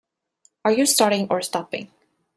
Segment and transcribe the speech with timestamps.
[0.65, 1.91] Are you starting or stopping?